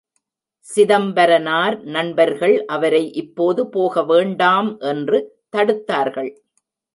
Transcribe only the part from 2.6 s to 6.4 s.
அவரை இப்போது போக வேண்டாம் என்று தடுத்தார்கள்.